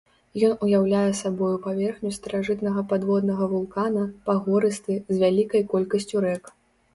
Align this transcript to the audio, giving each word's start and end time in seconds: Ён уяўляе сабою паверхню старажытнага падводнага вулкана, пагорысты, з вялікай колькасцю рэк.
Ён 0.45 0.53
уяўляе 0.67 1.09
сабою 1.17 1.49
паверхню 1.65 2.11
старажытнага 2.15 2.81
падводнага 2.93 3.45
вулкана, 3.51 4.03
пагорысты, 4.31 4.97
з 5.13 5.21
вялікай 5.27 5.63
колькасцю 5.77 6.17
рэк. 6.27 6.53